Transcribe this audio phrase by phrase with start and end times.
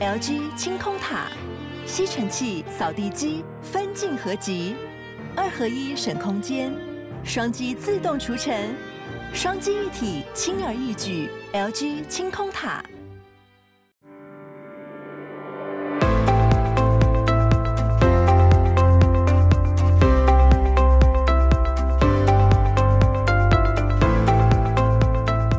[0.00, 1.26] LG 清空塔，
[1.84, 4.74] 吸尘器、扫地机分镜合集，
[5.36, 6.72] 二合一省空间，
[7.22, 8.74] 双击自动除尘，
[9.34, 11.28] 双机一体轻而易举。
[11.52, 12.82] LG 清空塔。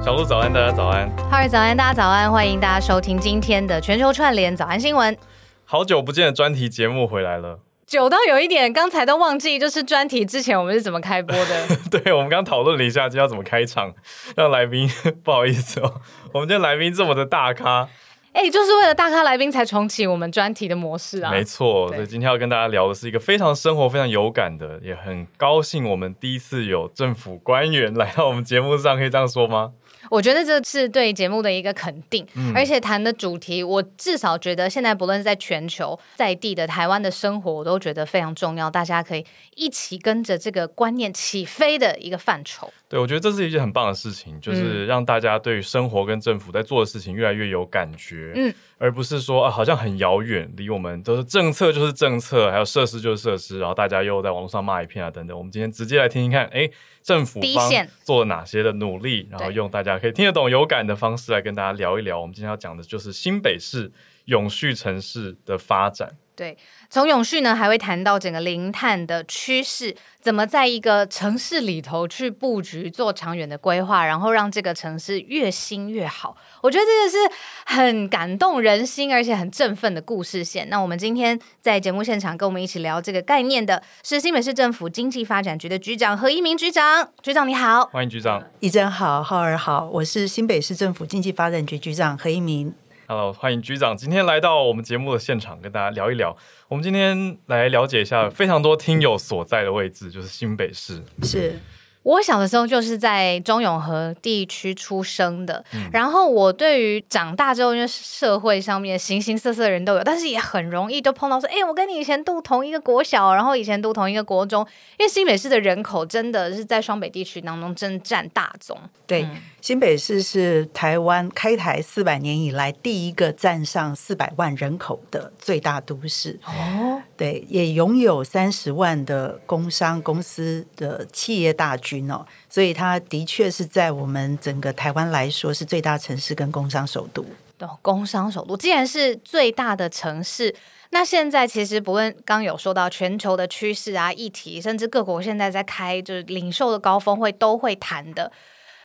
[0.03, 1.20] 小鹿早安，大家早安。
[1.41, 2.31] 哈喽，早安，大家早安。
[2.31, 5.17] 欢迎大家收听今天的全球串联早安新闻。
[5.65, 11.67] 好久不见的专题节目回来了，久到有一点，刚才都忘记，就是专题之前我们是怎么开播的。
[11.89, 13.91] 对，我们刚讨论了一下，今天要怎么开场，
[14.35, 14.87] 让来宾
[15.25, 16.01] 不好意思哦，
[16.31, 17.89] 我们今天来宾这么的大咖，
[18.33, 21.31] 哎，就是为了大咖来宾才重启我们专题的模式啊。
[21.31, 29.71] 没错，所以今天要跟大家聊的是一个非常生活、非常有感的，也很高兴我们第一次有政府官员来到我们节目上，可以这样说吗？
[30.09, 42.71] 我觉得这是对节目的一个肯定，嗯、而且谈的主题，我至少觉得现在不论是在全球在地的台湾的生活，我都觉得非常重要，大家可以一起跟着这个观念起飞的一个范畴。
[42.89, 55.37] 对，我觉得这是一件很棒的事情，就是让大家对于生活跟政府在做的事情越来越有感觉，嗯，而不是说啊好像很遥远，离我们都是政策就是政策，还有设施就是设施，然后大家又在网络上骂一片啊等等。
[55.37, 56.69] 我们今天直接来听听看，哎。
[57.03, 62.21] 政府方做了哪些的努力，然后用大家可以听得懂、有感的方式来跟大家聊一聊。
[62.21, 63.91] 我们今天要讲的就是新北市
[64.25, 66.15] 永续城市的发展。
[66.41, 66.57] 对，
[66.89, 76.35] 从永续呢，还会谈到整个零碳的趋势，怎么在一个城市里头去布局、做长远的规划，然后让这个城市越新越好。
[76.61, 77.35] 我觉得这个是
[77.67, 80.67] 很感动人心，而且很振奋的故事线。
[80.69, 87.07] 那我们今天在节目现场跟我们一起聊这个概念的是新北市政府经济发展局的局长何一鸣局长。
[87.21, 88.43] 局长你好，欢迎局长。
[88.61, 92.73] 一真好，浩儿好，我是新北市政府经济发展局局长何怡明。
[93.11, 96.33] Hello，欢迎局长今天来到我们节目的现场，跟大家聊一聊。
[96.69, 101.03] 我们今天来了解一下非常多听友所在的位置，就是新北市。
[101.21, 101.59] 是。
[102.03, 114.65] 我小的时候就是在中永和地区出生的，嗯、然后我对于长大之后，因为社会上面形形色色的人都有，但是也很容易就碰到说，哎，我跟你以前读同一个国小，然后以前读同一个国中，
[114.97, 118.75] 因为新北市的人口真的是在双北地区当中真占大宗。
[119.05, 126.39] 对，嗯、新北市是台湾开台四百年以来第一个站上四百万人口的最大都市。
[126.43, 132.25] 哦，对，也拥有三十万的工商公司的企业大军哦。
[132.49, 137.23] 所以它的确是在我们整个台湾来说是最大城市跟工商首都。
[137.59, 140.55] 哦，工商首都既然是最大的城市，
[140.89, 148.31] 那现在其实不论刚有说到全球的趋势啊、议题，甚至各国现在在开就是领袖的高峰会都会谈的。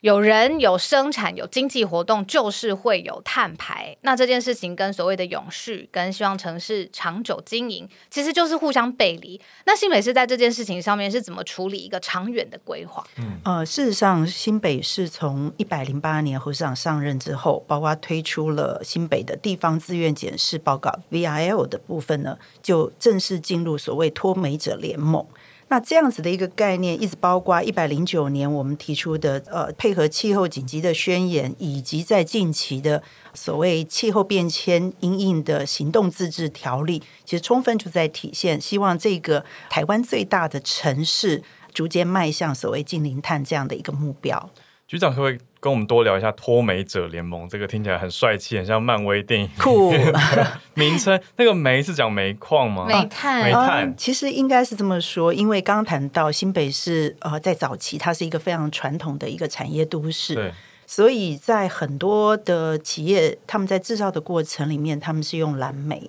[0.07, 3.97] 有人有生产有经济活动，就是会有碳排。
[4.03, 9.41] 那这件事情跟所谓的永续，跟希望城市长久经营，其实就是互相背离。
[9.65, 13.05] 那新北市在这件事情上面是怎么处理一个长远的规划？
[13.17, 25.27] 嗯，呃，事实上，新北市从一百零八年侯市长上任之后，包括推出了新北的地方自愿检视报告 （VIL） 的部分呢，就正式进入所谓脱煤者联盟。
[25.69, 33.03] 那这样子的一个概念，一直包括一百零九年我们提出的呃配合气候紧急的宣言，以及在近期的
[33.35, 41.43] 所谓气候变迁因应的行动自治条例，其实充分就在体现，希望这个台湾最大的城市
[41.75, 44.51] 逐渐迈向所谓净零碳这样的一个目标。
[44.87, 47.49] 局长可不可以跟我们多聊一下脱煤者联盟？
[47.49, 49.51] 这个听起来很帅气，很像漫威电影。
[49.59, 49.93] 酷
[50.75, 52.87] 名称，那个煤是讲煤矿吗？
[52.87, 53.95] 煤炭，煤炭、嗯。
[53.97, 60.53] 其实应该是这么说，因为刚刚谈到新北市，呃，在早期它是一个非常传统的一个产业都市，对，
[60.87, 66.01] 所以在很多的企业，他们在制造的过程里面，他们是用蓝煤。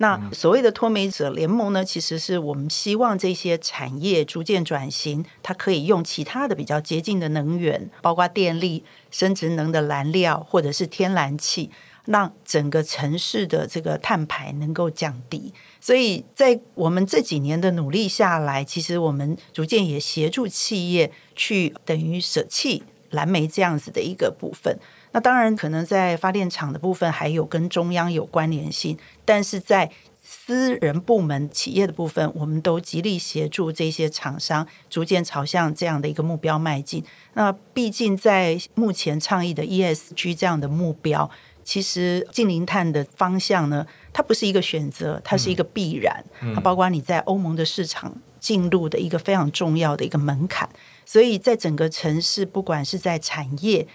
[0.00, 11.70] 那所谓的脱媒者联盟呢，其实是我们希望这些产业逐渐转型，它可以用其他的比较洁净的能源，包括电力、生殖能的燃料或者是天然气，
[12.04, 15.52] 让整个城市的这个碳排能够降低。
[15.80, 24.78] 所以在我们这几年的努力下来，其实我们逐渐也协助企业去等于舍弃蓝煤这样子的一个部分。
[25.12, 29.90] 那当然，可能在发电厂的部分还有跟中央有关联性，但是在
[30.22, 37.02] 私人部门企业的部分，我们都极力协助这些厂商逐渐朝向这样的一个目标迈进。
[37.32, 41.30] 那毕竟在目前倡议的 ESG 这样的目标，
[41.64, 46.22] 其实净零碳的方向呢，它不是一个选择，它是一个必然。
[46.54, 50.68] 它包括你在欧盟的市场进入的一个非常重要的一个门槛。
[51.06, 53.88] 所以在整个城市，不管是在产业，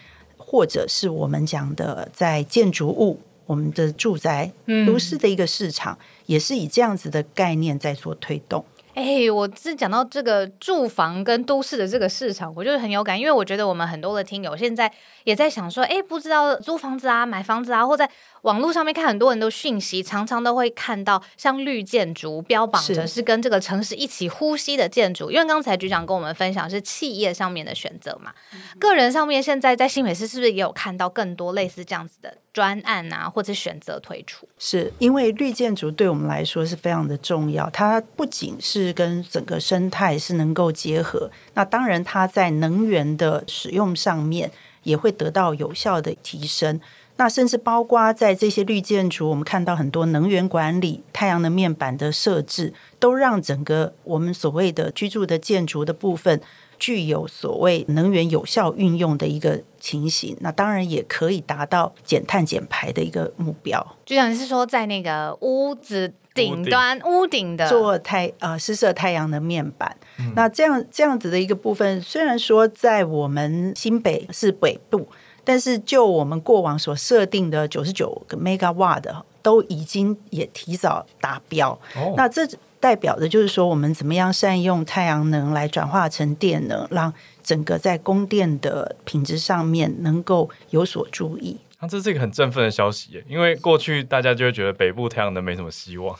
[0.53, 4.51] 或者是我们讲的在建筑物我们的住宅
[4.85, 8.63] 都市的一个市场，嗯、也是以这样子的概念在做推动。
[8.93, 18.07] 哎、欸，我是讲到这个住房跟都市的这个市场，我就是很有感，因为我觉得我们很多的听友现在也在想说，哎、欸，不知道租房子啊、买房子啊，或在
[18.43, 25.31] 网络上面看很多人的讯息，常常都会看到像绿建筑标榜着是跟这个城市一起呼吸的建筑。
[25.31, 34.47] 因为刚才局长跟我们分享是企业上面的选择嘛，嗯、个人上面现在在新北市是不是也有看到更多类似这样子的专案啊，或者选择推出？
[34.59, 44.51] 是因为绿建筑对我们来说是非常的重要，它不仅是跟整个生态是能够结合，那当然它在能源的使用上面
[44.83, 46.81] 也会得到有效的提升。
[47.15, 56.41] 那甚至包括在这些绿建筑，我们看到很多能源管理、太阳能面板的设置，都让整个我们所谓的居住的建筑的部分，
[56.79, 60.35] 具有所谓能源有效运用的一个情形。
[60.39, 63.95] 那当然也可以达到减碳减排的一个目标。
[64.03, 75.07] 就像是说，在那个屋子顶端、屋顶的做太呃施设太阳能面板，嗯、那这样这样子的一个部分，虽然说在我们新北是北部。
[75.43, 81.71] 但是，就我们过往所设定的九十九个 megawatt 的，都已经也提早达标。
[81.95, 82.47] 哦、那这
[82.79, 87.13] 代表的就是说，我们怎么样善用太阳能来转化成电能，让
[87.43, 91.57] 整个在供电的品质上面能够有所注意。
[91.87, 96.17] 这是一个很振奋的消息耶，因为过去大家就会觉得北部太阳能没什么希望。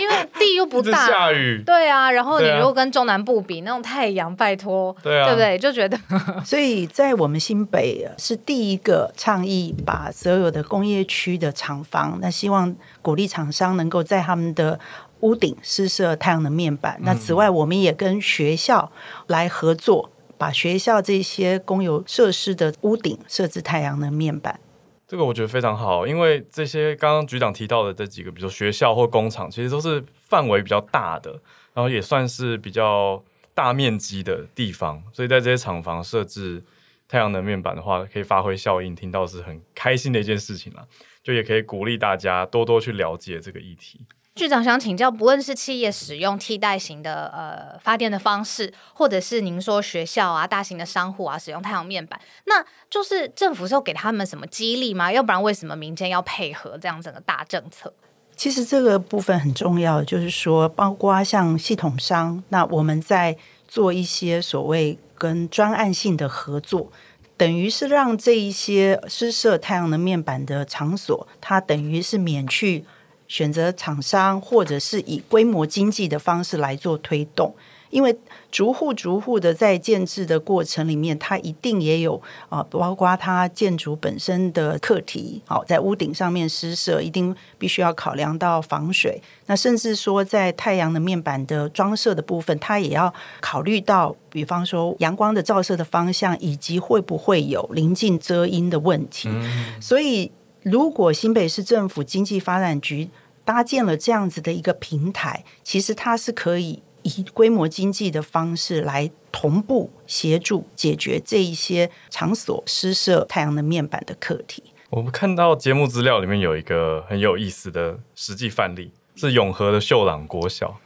[0.00, 5.58] 因为地又不大， 下雨，对啊，然后你如果跟中南部比，那种太阳，拜托，对啊，对不对？
[5.58, 5.98] 就觉得，
[6.44, 14.78] 所以在我们新北是第一个倡议把所有的工业区的厂房，那希望鼓励厂商能够在他们的
[15.20, 16.96] 屋顶施设太阳能面板。
[16.98, 18.92] 嗯、那此外，我们也跟学校
[19.26, 24.60] 来合作，把学校这些公有设施的屋顶设置太阳能面板。
[25.08, 31.30] 这个我觉得非常好，因为这些刚刚局长提到的这几个，比如说学校或工厂，其实都是范围比较大的，
[31.72, 33.24] 然后也算是比较
[33.54, 36.62] 大面积的地方，所以在这些厂房设置
[37.08, 40.86] 太阳能面板的话，可以发挥效应，听到是很开心的一件事情了，
[41.22, 44.02] 就也可以鼓励大家多多去了解这个议题。
[44.38, 55.10] 局长想请教，不论是企业使用替代型的呃发电的方式，或者是您说学校啊、大型的商户啊使用太阳面板，那就是政府是要给他们什么激励吗？
[55.10, 57.92] 要不然为什么民间要配合这样整个大政策？
[58.36, 63.36] 其实这个部分很重要，就是说，包括像系统商，那我们在
[63.66, 66.92] 做一些所谓跟专案性的合作，
[67.36, 72.84] 等于是让这一些施设太阳能面板的场所，它等于是免去。
[73.28, 77.54] 选择厂商，或者是以规模经济的方式来做推动，
[77.90, 78.16] 因为
[78.50, 85.42] 逐户逐户的在建制的过程里面，它一定也有啊，包括它建筑本身的课题。
[85.46, 89.20] 好，在屋顶上面施设，一定必须要考量到防水。
[89.44, 99.28] 那甚至说，在太阳能面板的装设的部分，它也要考虑到，比方说阳光的照射的方向，以及会不会有临近遮阴的问题。
[99.30, 100.32] 嗯、所以。
[100.62, 103.08] 如果新北市政府经济发展局
[103.44, 114.62] 搭建了这样子的一个平台，其实它是可以以规模经济的方式来同步协助解决这一些场所施设太阳能面板的课题。
[114.90, 120.80] 我们看到节目资料里面有一个很有意思的实际范例，是永和的秀朗国小，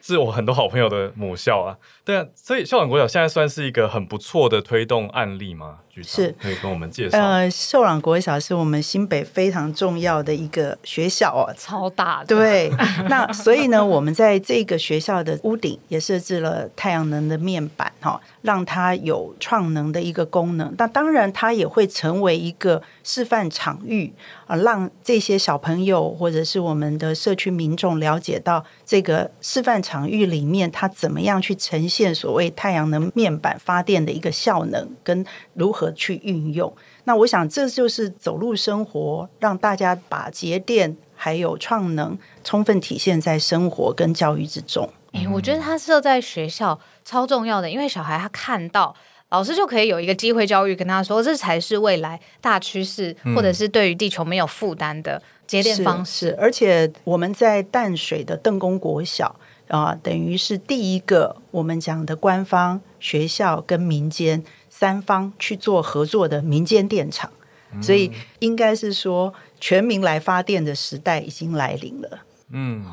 [0.00, 1.76] 是，我很多好朋友的母校啊。
[2.04, 5.54] 对啊，所以秀朗国小现在算是一个很不错的推动案例
[6.00, 6.06] 吗？
[6.08, 7.18] 是可以跟我们介绍。
[7.18, 12.26] 呃，秀朗国小是我们新北非常重要的一个学校哦，超大的。
[12.26, 12.70] 对，
[13.08, 20.72] 那所以呢，我们在这个学校的屋顶也设置了太阳能的面板哈，让它有创能的一个功能。
[20.78, 24.12] 那当然，它也会成为一个示范场域
[24.46, 35.87] 啊，让这些小朋友或者是我们的社区民众了解到这个示范场域里面它怎么样去呈现所谓太阳能面板发电的一个效能跟如何。
[35.92, 36.72] 去运用，
[37.04, 44.88] 那我想这就是走路生活，让大家把节电还有创能充分体现在生活跟教育之中。
[45.12, 48.94] 哎、欸，我觉得它设在学校超重要的，因为小孩他看到
[49.30, 56.36] 老师就可以有一个机会教育，跟他说这才是未来大趋势，或者是对于地球没有负担的节电方式。
[56.38, 59.34] 而且我们在淡水的邓公国小
[59.68, 64.44] 啊、呃，等于是第一个我们讲的官方学校跟民间。
[64.78, 67.28] 三方去做合作的民间电厂，
[67.74, 72.20] 嗯、所以应该是说全民来发电的时代已经来临了。
[72.50, 72.84] 嗯，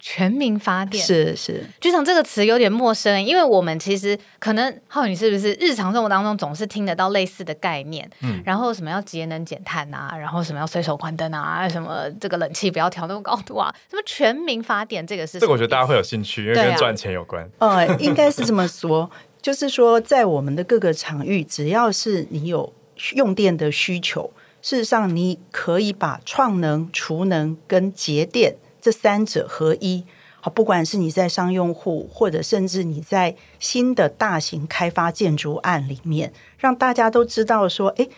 [0.00, 17.48] 全民发电是是，局长这个词有点陌生，因为我们其实可能浩宇是不是日常生活当中总是听得到类似的概念，嗯，然后什么要节能减碳啊，然后什么要随手关灯啊，什么这个冷气不要调那么高度啊，什么全民发电，这个是这个我觉得大家会有兴趣，因为跟赚钱有关。
[17.58, 19.08] 呃，应该是这么说，
[19.46, 22.72] 就是说在我们的各个场域，只要是你有
[23.14, 28.56] 用电的需求，事实上你可以把创能、储能跟节电。
[28.80, 30.04] 这三者合一，
[30.40, 38.08] 好，不管是你在商用户，或者甚至你在新的大型开发建筑案里面，让大家都知道说，哎，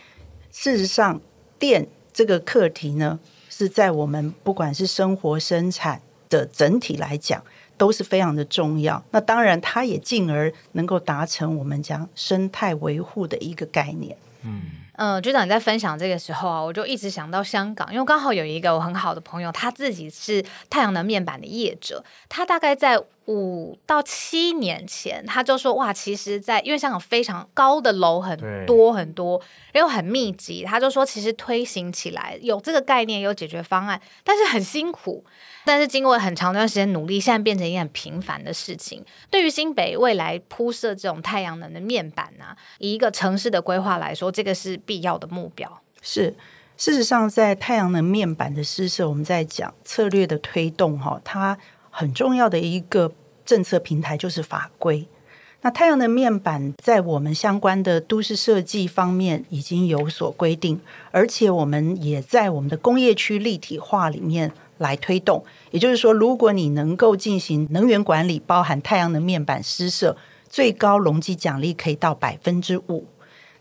[0.50, 1.20] 事实上
[1.58, 3.20] 电这个课题呢，
[3.50, 7.44] 是在我们不管是生活生产的整体来讲，
[7.78, 9.02] 都是非常的重要。
[9.12, 14.16] 那当然，它也进而能够达成我们讲生态维护的一个概念。
[14.42, 14.60] 嗯。
[15.00, 29.40] 嗯，局长你在分享这个时候啊，我就一直想到香港，因为刚好有一个我很好的朋友，他自己是太阳能面板的业者，他大概在五到七年前，他就说哇，其实在，在因为香港非常高的楼很多很多，
[29.74, 35.24] 又很密集，他就说其实推行起来有这个概念，有解决方案，但是很辛苦。
[35.66, 39.04] 但是经过很长一段时间努力，现在变成一件很平凡的事情。
[39.30, 45.82] 对于新北未来铺设这种太阳能的面板呢、啊，以一个城市的规划来说，这个是必要的目标。
[46.00, 46.34] 是，
[46.78, 51.58] 事实上，在太阳能面板的施设，我们在讲策略的推动，哈，它
[51.98, 53.10] 很重要的一个
[53.44, 55.06] 政策平台就是法规。
[55.62, 64.52] 那太阳能面板在我们相关的都市设计方面已经有所规定，而且我们也在我们的工业区立体化里面。
[64.78, 70.16] 来推动，也就是说，如果你能够进行能源管理，包含太阳能面板施设，
[70.48, 73.04] 最高容积奖励可以到百分之五。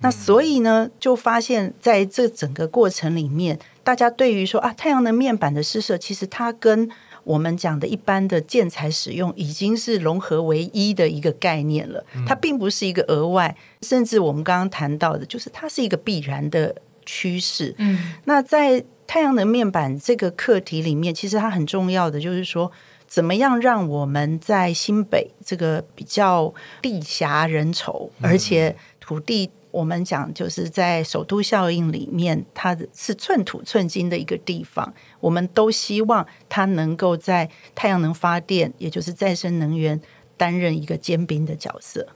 [0.02, 6.88] 那所以呢，就发现在这整个过程里面，大家对于说啊，太阳能面板的施设，其实它跟
[7.28, 12.04] 我们讲的一般的建材使用已经是融合为一的一个概念了。
[12.26, 16.74] 它并不是一个额外，甚至我们刚刚谈到的，就是它是一个必然的
[17.06, 17.76] 趋势。
[17.78, 18.84] 嗯，那在。
[19.10, 22.70] 太阳能面板这个课题里面，其实它很重要的就是说，
[23.08, 40.02] 怎么样让我们在新北这个比较地狭人稠，而且土地我们讲就是在首都效应里面，它是寸土寸金的一个地方，我们都希望它能够在太阳能发电，也就是再生能源
[40.36, 42.08] 担任一个尖兵的角色。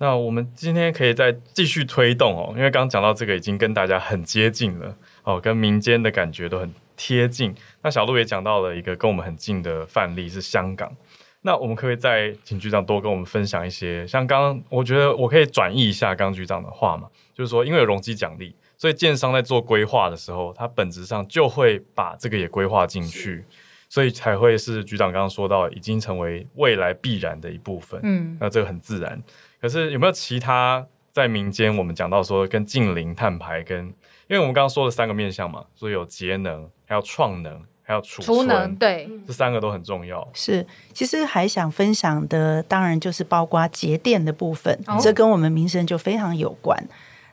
[0.00, 4.94] 那我们今天可以再继续推动哦，因为刚刚讲到这个已经跟大家很接近了。
[5.24, 7.52] 哦，跟民间的感觉都很贴近。
[7.82, 10.96] 那小路也讲到了一个跟我们很近的范例是香港。
[11.42, 14.06] 那我们可不可以再请局长多跟我们分享一些？
[14.06, 23.44] 像刚刚我觉得我可以转译一下刚刚局长的话嘛，就是说因为有容积奖励，所以建商在做规划的时候，它本质上就会把这个也规划进去，
[23.88, 28.00] 所以才会是局长刚刚说到已经成为未来必然的一部分。
[28.02, 29.22] 嗯，那这个很自然。
[29.60, 40.28] 可是有没有其他在民间我们讲到说跟近邻碳排跟因为我们刚刚说了三个面向嘛，所以有节能，还有创能，还有储存，能对，这三个都很重要。
[40.34, 46.86] 是，其实还想分享的，当然就是包括节电的部分，哦、这跟我们民生就非常有关。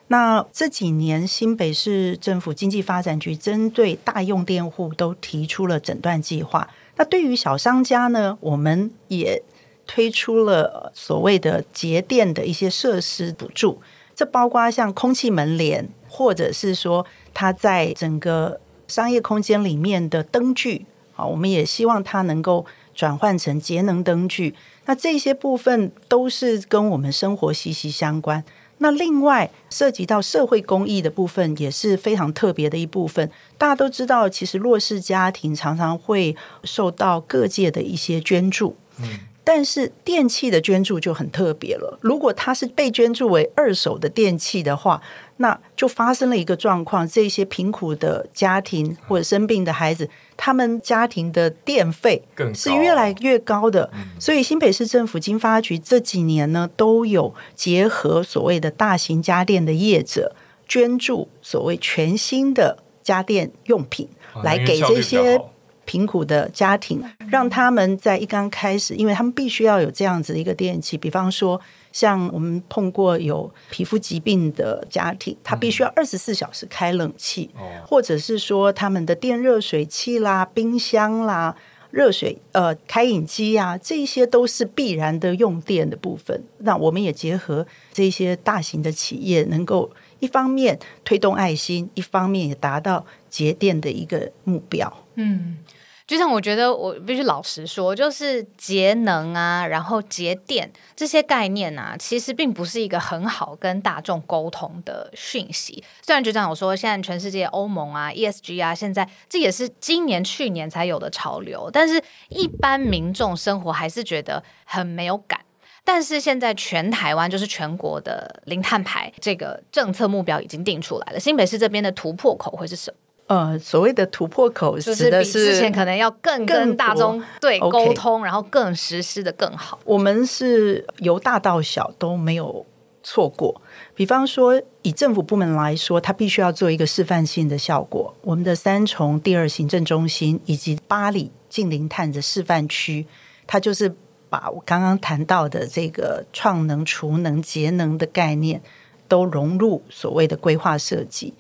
[0.08, 6.70] 那这几年新北市政府经济发展局针对大用电户都提出了诊断计划。
[6.96, 9.44] 那对于小商家呢，我们也
[9.86, 13.82] 推出了所谓的节电的一些设施补助，
[14.16, 15.90] 这包括像空气门帘。
[16.08, 18.58] 或者是说，它在整个
[18.88, 24.56] 商业空间里面的灯具，好，我们也希望它能够转换成节能灯具。
[24.86, 28.44] 那这些部分都是跟我们生活息息相关。
[28.80, 33.32] 那另外涉及到社会公益的部分，也是非常特别的一部分。
[33.58, 38.76] 大家都知道，其实弱势家庭常常会受到各界的一些捐助。
[39.00, 39.20] 嗯。
[39.48, 42.00] 但是电器的捐助就很特别了。
[42.02, 45.00] 如果它是被捐助为二手的电器的话，
[45.38, 52.24] 那就发生了一个状况：这些贫苦的家庭或者生病的孩子，他们家庭的电费
[52.54, 53.90] 是越来越高的。
[54.20, 60.36] 所以新北市政府经发局这几年呢，都有结合所谓的大型家电的业者
[60.68, 64.08] 捐助所谓全新的家电用品，
[64.44, 65.42] 来给这些。
[65.88, 67.00] 贫苦的家庭，
[67.30, 71.62] 让他们在一刚开始，因为他们必须要有这样子的一个电器，比方说
[71.96, 77.50] 像我们碰过有皮肤疾病的家庭，他必须要二十四小时开冷气，
[77.88, 81.56] 或者是说他们的电热水器啦、冰箱啦、
[81.92, 86.44] 热水呃开饮机啊，这些都是必然的用电的部分。
[86.58, 94.94] 那我们也结合这些大型的企业，能够一方面推动爱心，一方面也达到节电的一个目标。
[95.16, 95.60] 嗯。
[96.08, 105.84] 就像我觉得，我必须老实说，就是节能啊，然后节电这些概念啊，其实并不是一个很好跟大众沟通的讯息。
[106.04, 115.42] 虽然局长有说，现在全世界欧盟啊、ESG 啊，现在这也是今年、去年才有的潮流，但是一般民众生活还是觉得很没有感。
[115.84, 122.98] 但是现在全台湾就是全国的零碳排这个政策目标已经定出来了，新北市这边的突破口会是什么？
[123.28, 129.80] 呃，所谓的突破口是就是比之前可能要更跟大众对沟通然后更实施的更好。
[129.84, 132.64] 我们是由大到小都没有
[133.02, 133.60] 错过。
[133.96, 138.14] 比方说，以政府部门来说，它必须要做一个示范性的效果。
[138.22, 143.08] 我们的三重第二行政中心以及八里近零碳的示范区，
[143.48, 143.92] 它就是
[144.30, 148.62] 把我刚刚谈到的这个创能、储能、节能的概念
[149.08, 151.34] 都融入所谓的规划设计。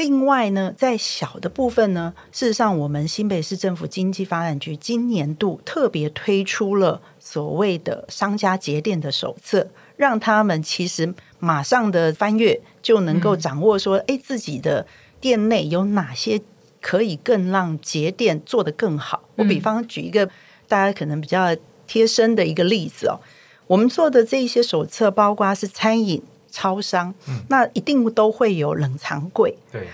[0.00, 14.86] 另外呢，在小的部分呢，事实上，我们新北市政府经济发展局今年度特别推出了所谓的商家节电的手册，让他们其实马上的翻阅就能够掌握说，哎、嗯，自己的
[15.20, 16.40] 店内有哪些
[16.80, 19.28] 可以更让节电做得更好。
[19.36, 20.30] 我比方举一个
[20.66, 21.54] 大家可能比较
[21.86, 23.20] 贴身的一个例子哦，
[23.66, 26.22] 我们做的这一些手册，包括是餐饮。
[26.50, 27.14] 超商，
[27.48, 29.56] 那一定都会有冷藏柜。
[29.70, 29.86] 对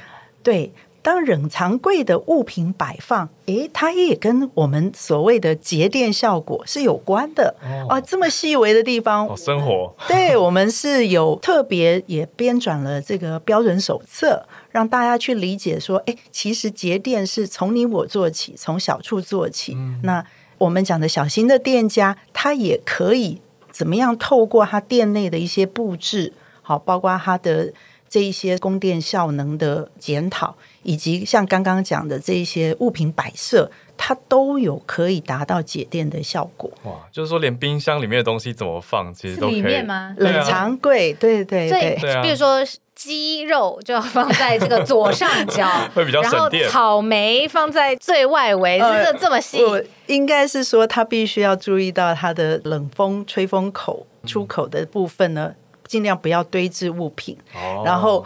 [0.43, 0.73] 对，
[1.03, 7.55] 当冷藏柜的物品摆放，诶，它也跟我们所谓的节电效果是有关的。
[7.63, 9.95] 哦，啊，这么细微的地方，哦，生活。
[10.09, 19.75] 对，我们是有特别也编转了这个标准手册，让大家去理解说，哎，其实节电是从你我做起，从小处做起。
[19.77, 20.25] 嗯，那
[20.59, 26.33] 我们讲的小型的店家，他也可以怎么样透过他店内的一些布置。
[26.67, 27.73] 好，包括它的
[28.09, 36.69] 这一些供电效能的检讨，以及像刚刚讲的这一些物品摆设，它都有可以达到节电的效果。
[36.83, 39.57] 哇，就是说连冰箱里面的东西怎么放，其实都可以。
[39.57, 40.13] 里面吗？
[40.19, 41.97] 冷藏柜，对对对。
[42.01, 42.65] 所以，比如说
[42.97, 46.65] 鸡肉就要放在这个左上角， 会比较省电。
[46.65, 49.59] 然后草莓放在最外围，呃、是这这么细。
[50.07, 55.55] 应该是说，它必须要注意到它的冷风吹风口出口的部分呢。
[55.87, 58.25] 嗯尽量不要堆置物品，哦、然后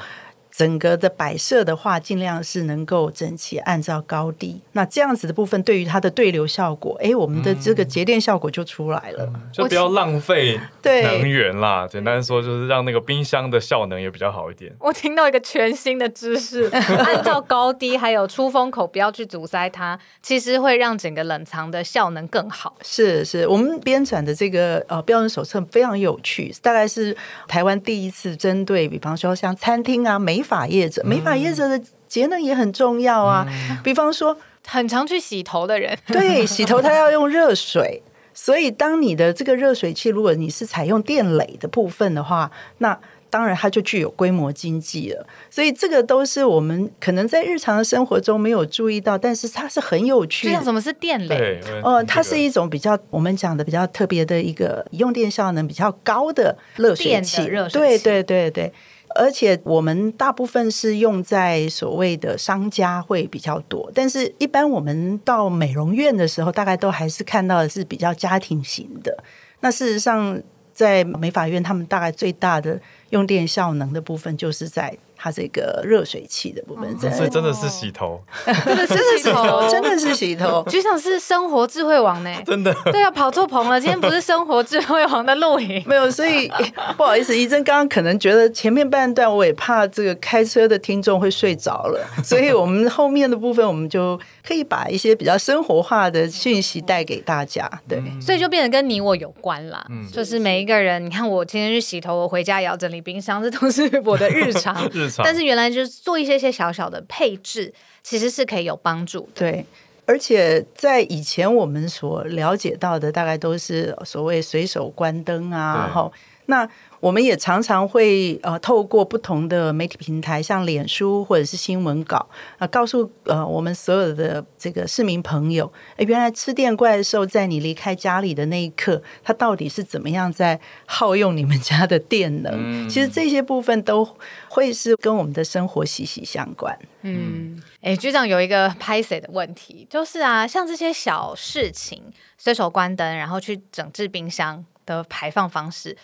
[0.61, 4.61] 整个的摆设的话，尽量是能够整齐，按照高低。
[4.73, 9.25] 那这样子的部分，对于它的对流效果，哎，我们的这个节电效果就出来了。
[9.25, 11.88] 嗯、就不要浪费 能源啦。
[11.90, 14.70] 简单说，就是让那个冰箱的效能也比较好一点。
[14.79, 16.68] 我听到一个全新的知识，
[16.99, 22.77] 按照高低，还有出风口，不要去阻塞它，其实会让整个冷藏的效能更好。
[22.83, 27.16] 是是，我们编纂的这个呃标准手册非常有趣，大概是
[27.49, 33.46] 台湾第一次针对，比方说像餐厅啊、美发业者，美发业者的节能也很重要啊。
[33.48, 34.36] 嗯、比方说，
[34.66, 38.02] 很常去洗头的人， 对，洗头他要用热水，
[38.34, 42.98] 所以当你的这个热水器，如果你是采用电垒的部分的话，那
[43.30, 45.24] 当然它就具有规模经济了。
[45.48, 50.50] 所以这个都是我们可能在日常的生活中没有注意到，但是它是很有趣的。
[50.50, 51.60] 就像什么是电垒？
[51.84, 57.46] 哦、呃，它是一种比较我们讲的比较特别的一个用电效能比较高的热水器。
[57.46, 58.72] 热水器，对对对对。
[59.14, 69.25] 而且我们大部分是用在所谓的商家会比较多，但是一般我们到美容院的时候，大概都还是看到的是比较家庭型的。
[69.61, 70.40] 那事实上，
[70.73, 74.96] 在美法院，他们大概最大的用电效能的部分，就是在。
[75.22, 78.18] 它这个热水器的部分，所以 真的是洗头，
[78.64, 80.64] 真的是洗头，真的是洗头。
[80.70, 82.74] 局长是生活智慧王呢， 真的。
[82.85, 83.78] 对啊，跑错棚了。
[83.78, 86.11] 今天不是生活智慧王的录影，没有。
[86.11, 86.50] 所以
[86.96, 97.70] 不好意思，怡珍刚刚可能觉得前面半段我也怕这个开车的听众会睡着了，所以我们后面的部分我们就可以把一些比较生活化的讯息带给大家。
[97.88, 99.87] 对，所以就变得跟你我有关啦。
[99.90, 104.90] 嗯，就是每一个人，你看我今天去洗头，我回家也要整理冰箱，这都是我的 日常。
[105.18, 107.72] 但是原来就是做一些些小小的配置，
[108.03, 109.29] 其实是可以有帮助的。
[109.35, 109.66] 对，
[110.07, 116.12] 而且在以前我们所了解到的，大概都是所谓随手关灯啊，然后
[116.46, 116.68] 那。
[117.00, 132.52] 我们也常常会呃透过不同的媒体平台，像脸书或者是新闻稿啊、呃，告诉呃我们所有的这个市民朋友，哎，原来吃电怪兽在你离开家里的那一刻，它到底是怎么样在耗用你们家的电能？
[132.54, 134.06] 嗯、其实这些部分都
[134.48, 136.78] 会是跟我们的生活息息相关。
[137.00, 142.02] 嗯，哎，局长有一个拍谢的问题，就是啊，像这些小事情，
[142.36, 145.96] 随手关灯，然后去整治冰箱的排放方式。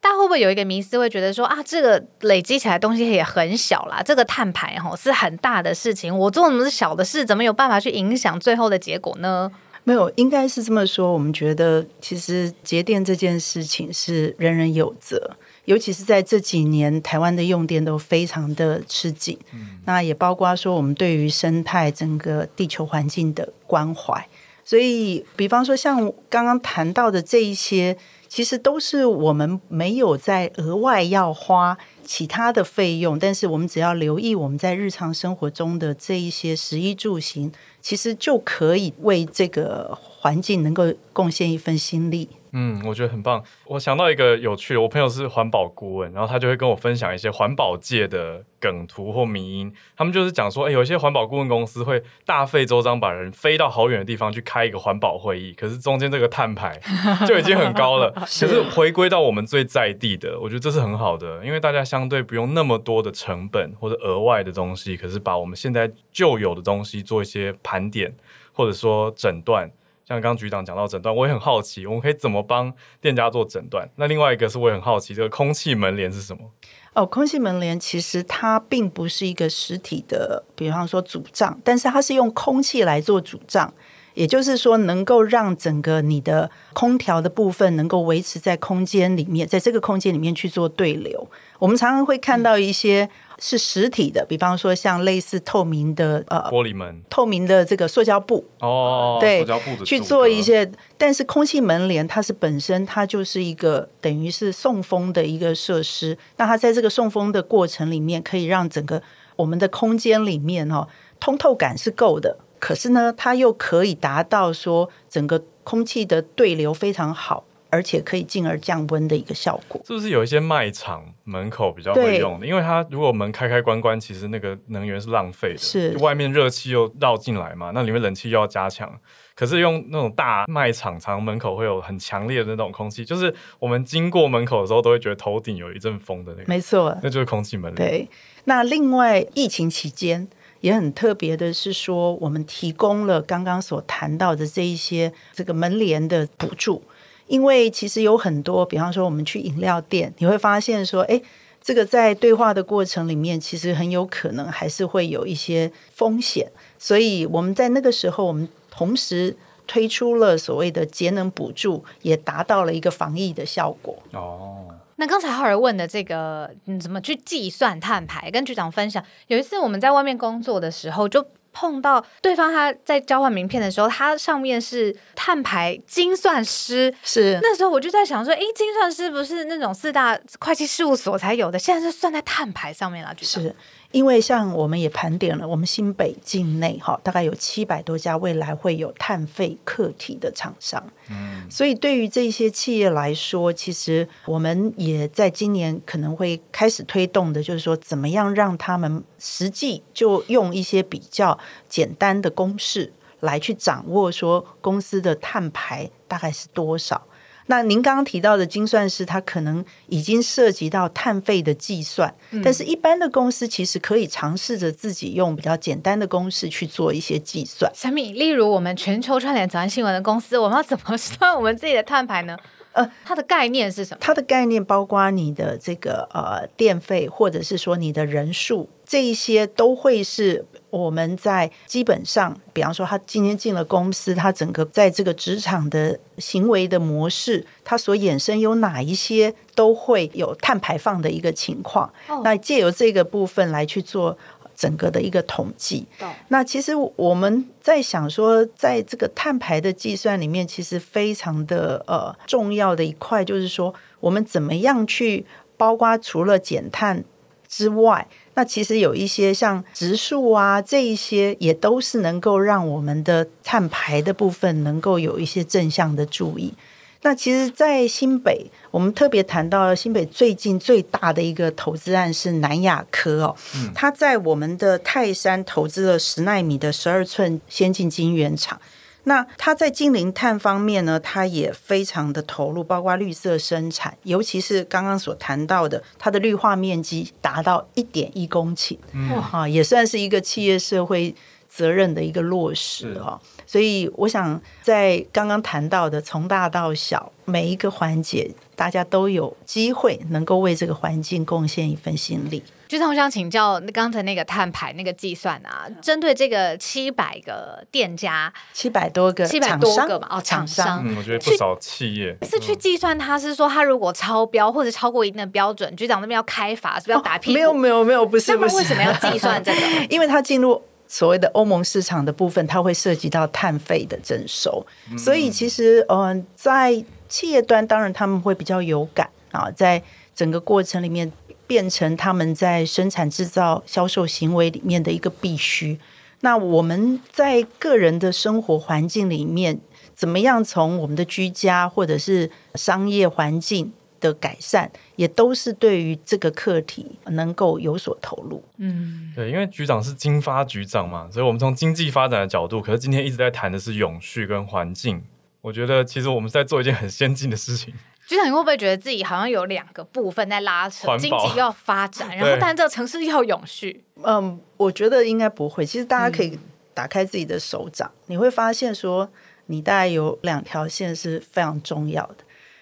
[0.00, 9.50] 大家会不会有一个迷思，会觉得说啊，这个累积起来东西也很小啦，这个碳排吼是很大的事情，我做那么是小的事，怎么有办法去影响最后的结果呢？
[9.82, 11.12] 没有，应该是这么说。
[11.12, 19.38] 我们觉得，其实节电这件事情是人人有责，尤其是在这几年，台湾的用电都非常的吃紧。
[19.52, 24.28] 嗯，那也包括说，我们对于生态、整个地球环境的关怀。
[24.66, 27.96] 所以，比方说，像刚刚谈到的这一些。
[28.28, 42.28] 其实都是我们没有在额外要花其他的费用，但是我们只要留意我们在日常生活中的这一些食衣住行，其实就可以为这个环境能够贡献一份心力。
[42.58, 43.44] 嗯，我觉得很棒。
[43.66, 49.70] 我想到一个有趣的，我朋友是环保顾问，然后他就会跟我分享一些环保界的梗图或迷因。
[49.94, 56.80] 他们就是讲说，哎，有一些环保顾问公司会大费周章把人飞到好远的地方去开一个环保会议，可是中间这个碳排
[57.28, 58.10] 就已经很高了。
[58.40, 68.16] 可是回归到我们最在地的，我觉得这是很好的，因为大家相对不用那么多的成本或者额外的东西，可是把我们现在旧有的东西做一些盘点，
[68.54, 69.70] 或者说诊断。
[70.06, 73.88] 像刚局长讲到诊断，我也很好奇，我们可以怎么帮店家做诊断？
[73.96, 76.48] 那另外一个是我也很好奇，这个空气门帘是什么？
[76.94, 83.74] 哦，空气门帘其实它并不是一个实体的，比方说主帐，但是它是用空气来做主帐。
[84.16, 91.28] 也就是说，能够让整个你的空调的部分能够维持在空间里面，在这个空间里面去做对流。
[91.58, 93.06] 我们常常会看到一些
[93.38, 100.70] 是实体的，比方说像类似透明的呃玻璃门、透明的这个塑胶布哦，对，塑胶布的去做一些。
[100.96, 109.02] 但是空气门帘它是本身它就是一个等于是送风的一个设施，那它在这个送风的过程里面，可以让整个
[109.36, 110.88] 我们的空间里面哦
[111.20, 112.38] 通透感是够的。
[112.66, 119.80] 可是呢，它又可以达到说整个空气的对流非常好，而且可以进而降温的一个效果。
[119.86, 122.44] 是不是有一些卖场门口比较会用的？
[122.44, 125.58] 因为它如果门开开关关，其实那个能源是浪费的。
[125.58, 128.92] 是外面热气又绕进来嘛，那里面冷气又要加强。
[129.36, 136.48] 可是用那种大卖场，常门口会有很强烈的那种空气，就是我们经过门口的时候，都会觉得头顶有一阵风的那个。
[136.48, 137.72] 没错，那就是空气门。
[137.76, 138.08] 对。
[138.46, 140.26] 那另外，疫情期间。
[140.66, 146.82] 也很特别的是说，我们提供了刚刚所谈到的这一些这个门帘的补助，
[147.28, 151.22] 因为其实有很多，比方说我们去饮料店，你会发现说，哎，
[151.62, 156.50] 这个在对话的过程里面，其实很有可能还是会有一些风险，
[156.80, 159.36] 所以我们在那个时候，我们同时
[159.68, 163.96] 推出了所谓的节能补助，也达到了一个防疫的效果。
[164.10, 164.66] 哦。
[164.96, 168.30] 那刚才浩儿问的这个，你怎么去计算碳排？
[168.30, 183.42] 跟局长分享，有一次我们在外面工作的时候，就碰到对方他在交换名片的时候，他上面是碳排精算师，是那时候我就在想说，哎，精算师不是那种四大会计事务所才有的，现在是算在碳排上面了，局长。
[183.42, 183.54] 是。
[183.92, 190.82] 因为像我们也盘点了，我们新北境内哈，大概有七百多家未来会有碳费课题的厂商。
[191.10, 207.06] 嗯，所以对于这些企业来说，其实我们也在今年可能会开始推动的，就是说怎么样让他们实际就用一些比较简单的公式来去掌握，说公司的碳排大概是多少。
[207.46, 217.70] 那您刚刚提到的精算师，他可能已经涉及到碳费的计算，嗯，但是一般的公司其实可以尝试着自己用比较简单的公式去做一些计算。
[217.74, 222.36] 小米，例如我们全球串联早安新闻的公司，我们要怎么算我们自己的碳排呢？
[222.72, 223.98] 呃，它的概念是什么？
[224.02, 230.44] 它的概念包括你的这个呃电费，或者是说你的人数，这一些都会是
[230.76, 241.90] 我们在基本上，比方说他今天进了公司，他整个在这个职场的行为的模式，它所衍生有哪一些都会有碳排放的一个情况。
[242.08, 244.16] 哦，那借由这个部分来去做。
[244.58, 245.84] 整个的一个统计，
[246.28, 255.26] 那其实我们在想说，在这个碳排的计算里面，其实非常的呃重要的一块，就是说我们怎么样去
[255.58, 257.04] 包括除了减碳
[257.48, 266.54] 之外，那其实有一些像植树啊这一些，也都是能够让我们的碳排的部分能够有一些正向的注意。
[267.02, 273.36] 那其实，在新北，我们特别谈到新北最近最大的一个投资案是南亚科哦，
[273.74, 278.60] 他在我们的泰山投资了十纳米的十二寸先进晶圆厂。
[279.08, 288.76] 那他在净零碳方面呢，他也非常的投入，包括绿色生产，尤其是刚刚所谈到的，它的绿化面积达到一点一公顷，
[289.14, 291.14] 哇，也算是一个企业社会
[291.48, 293.20] 责任的一个落实哦。
[293.46, 302.42] 所以我想在刚刚谈到的从大到小每一个环节，大家都有机会能够为这个环境贡献一份心力。
[302.68, 312.16] 局长，我想请教刚才那个碳排那个计算啊，针对这个七百个店家，七百多个，七百多个嘛，哦，厂商，嗯，我觉得不少企业。
[312.22, 317.34] 是去计算，他是说他如果超标或者超过一定的标准，局长那边要开罚，是不是要打屁股？
[317.34, 319.60] 没有没有没有，不是不是，为什么要计算 这个？
[319.88, 324.66] 因为他进入所谓的欧盟市场的部分，它会涉及到碳费的征收，
[324.98, 329.80] 所以其实嗯，在企业端，当然他们会比较有感啊，在
[330.16, 331.12] 整个过程里面。
[331.46, 335.78] 变成他们在生产制造、销售行为里面的一个必须。
[336.20, 339.60] 那我们在个人的生活环境里面，
[339.94, 348.42] 怎么样从我们的居家或者是商业环境的改善，也都是对于这个课题能够有所投入。
[348.56, 355.02] 嗯，对，因为局长是经发局长嘛，所以我们从经济发展的角度，可是今天一直在谈的是永续跟环境。
[355.42, 357.72] 我觉得其实我们是在做一件很先进的事情。
[358.06, 360.96] 局长，你会不会觉得自己好像有两个部分在拉扯？
[360.96, 363.84] 经济要发展，然后但这个城市要永续。
[364.04, 365.66] 嗯，我觉得应该不会。
[365.66, 366.38] 其实大家可以
[366.72, 369.10] 打开自己的手掌，嗯、你会发现说，
[369.46, 372.18] 你大概有两条线是非常重要的，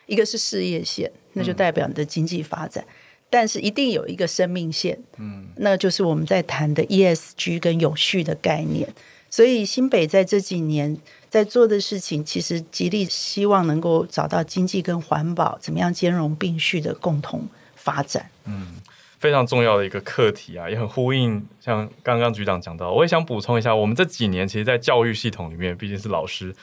[0.07, 2.95] 一个是事业线，那就代表你的经济发展，嗯、
[3.29, 8.89] 但是一定有一个生命线，嗯，那就是我们在谈的 ESG 跟永续的概念。
[9.29, 10.99] 所以新北在这几年。
[11.35, 17.44] 在做的事情，其实极力希望能够找到经济跟环保怎么样兼容并蓄的共同
[17.75, 18.31] 发展。
[18.44, 18.77] 嗯，
[19.18, 21.44] 非常重要的一个课题啊，也很呼应。
[21.61, 26.55] 像刚刚局长讲到，我也想补充一下，我们这几年其实，在教育系统里面，毕竟是老师，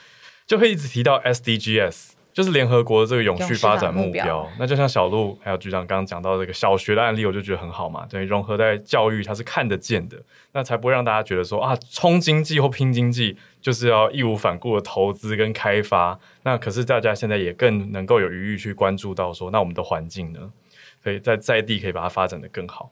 [0.46, 2.11] 就会一直提到 SDGs。
[2.32, 8.06] 就是联合国的这个永续发展目标，目标，那就像小鹿还有局长刚刚讲到这个小学的案例，我就觉得很好嘛。
[8.08, 10.16] 等于融合在教育，它是看得见的，
[10.52, 16.18] 那才不会让大家觉得说啊，冲经济或拼经济就是要义无反顾的投资跟开发。
[16.44, 20.50] 那可是大家现在也更能够有余裕去关注到说，那我们的环境呢，
[21.04, 22.90] 可以在在地可以把它发展的更好。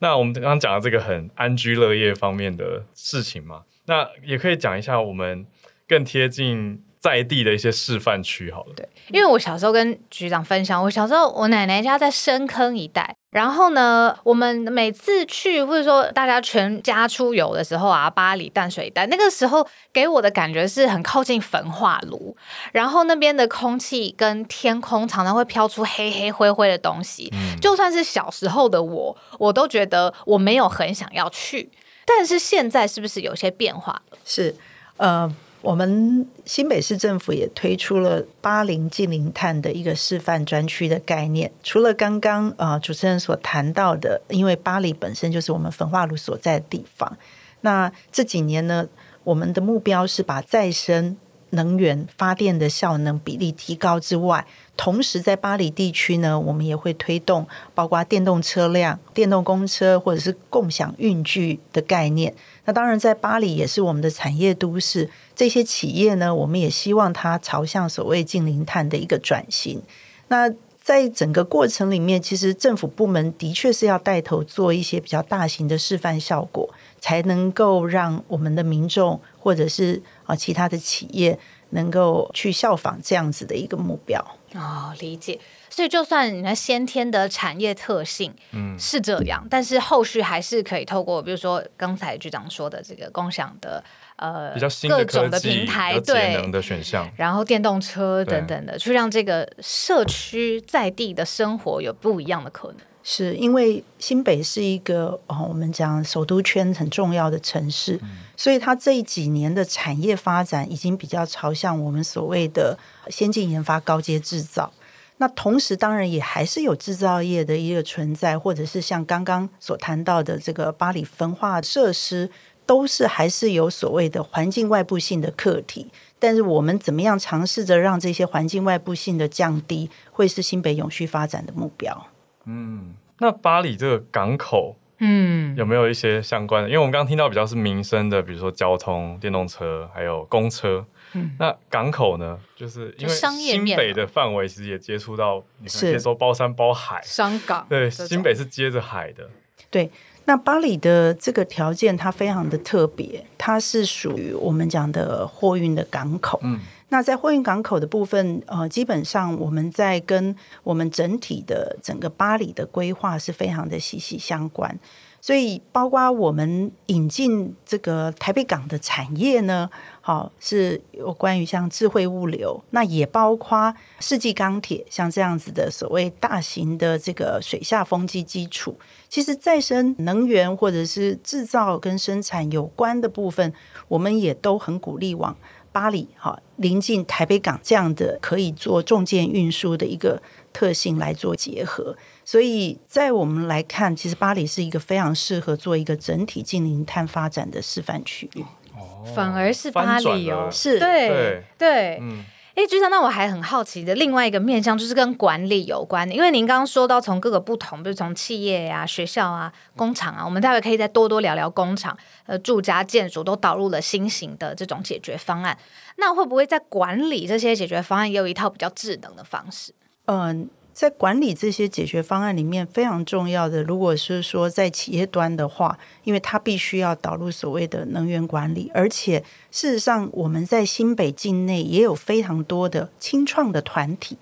[0.00, 5.46] 那我们刚刚讲的这个很安居乐业方面的事情嘛，那也可以讲一下我们
[5.86, 6.82] 更贴近。
[7.02, 22.36] 在地的一些示范区，好了，对，因为我小时候跟局长分享，我小时候我奶奶家在深坑一带，然后呢，我们每次去或者说大家全家出游的时候啊，巴黎淡水一带，那个时候给我的感觉是很靠近焚化炉，
[22.70, 31.68] 然后那边的空气跟天空常常会飘出黑黑灰灰的东西，嗯，就算是小时候的我，我都觉得我没有很想要去，
[32.06, 34.18] 但是现在是不是有些变化了？
[34.24, 34.54] 是，
[34.98, 35.34] 呃。
[35.62, 41.50] 我们新北市政府也推出了八零近零碳的一个示范专区的概念。
[41.62, 47.16] 除了刚刚啊、主持人所谈到的，因为巴黎本身就是我们焚化炉所在的地方，
[47.60, 48.88] 那这几年呢，
[49.22, 51.16] 我们的目标是把再生
[51.50, 54.44] 能源发电的效能比例提高之外，
[54.76, 62.34] 同时在巴黎地区呢，我们也会推动包括电动车辆、电动公车或者是共享运具的概念。
[62.64, 69.82] 那当然，在巴黎也是我们的产业都市，这些企业呢，我们也希望它朝向所谓净零碳的一个转型。
[70.28, 76.68] 那在整个过程里面，其实政府部门的确是要带头做一些比较大型的示范效果，
[77.00, 81.38] 才能够让我们的民众或者是啊其他的企业
[81.72, 84.24] 能够去效仿这样子的一个目标。
[84.54, 85.38] 哦，理解。
[85.68, 93.82] 所以，就算你的先天的产业特性嗯是这样，嗯、但是后续还是可以透过，比如说刚才局长说的这个共享的
[94.16, 102.76] 呃比较新的各种的平台，对，节能的选项，然后电动车等等的，去让这个社区在地的生活有不一样的可能。
[103.04, 114.72] 是因为新北是一个哦，我们讲首都圈很重要的城市，嗯、所以它这几年的产业发展已经比较朝向我们所谓的先进研发、高阶制造。
[115.18, 122.28] 那同时，当然也还是有制造业的一个存在，或者是像刚刚所谈到的这个巴黎焚化设施，
[122.66, 125.88] 都是还是有所谓的环境外部性的课题。
[126.18, 132.06] 但是我们怎么样尝试着让这些环境外部性的降低，会是新北永续发展的目标。
[132.46, 136.68] 嗯，那巴黎这个港口，嗯，有没有一些相关的？
[136.68, 140.84] 因为我们刚刚听到比较是民生的，比如说交通、电动车，还有公车。
[141.14, 142.38] 嗯，那港口呢？
[142.56, 147.66] 就是因为新北的范围其实也接触到，你可以说包山包海，商港。
[147.68, 149.28] 对，新北是接着海的。
[149.70, 149.90] 对，
[150.24, 156.40] 那巴黎的这个条件它非常的特别，它是属于我们讲的货运的港口。
[156.42, 156.58] 嗯，
[156.92, 164.78] 那在货运港口的部分，呃，基本上我们在跟我们整体的整个巴黎的规划是非常的息息相关。
[165.18, 169.70] 所以，包括我们引进这个台北港的产业呢，
[170.02, 178.76] 好是有关于像智慧物流，那也包括世纪钢铁，像这样子的所谓大型的这个水下风机基础。
[179.08, 183.54] 其实再生能源或者是制造跟生产有关的部分，
[183.88, 185.34] 我们也都很鼓励往
[185.72, 191.96] 八里哈临近台北港这样的可以做重件运输的一个特性来做结合。
[192.24, 198.42] 所以在我们来看，其实巴黎是一个非常适合做一个整体近零碳发展的示范区域。
[198.74, 202.24] 哦，反而是巴黎哦，是对对，对嗯。
[202.54, 215.56] 哎，局长，那我还很好奇的另外一个面向就是跟管理有关的，因为您刚刚说到从各个不同，比如从企业呀、啊、学校啊、工厂啊，我们待会可以再多多聊聊工厂、呃住家建筑都导入了新型的这种解决方案。
[215.96, 219.72] 那会不会在管理这些解决方案也有一套比较智能的方式？
[220.06, 220.48] 嗯。
[220.72, 234.16] 在管理这些解决方案里面，非常重要的，如果是说在企业端的话，因为它必须要导入所谓的能源管理，而且事实上我们在新北境内也有非常多的青创的团体，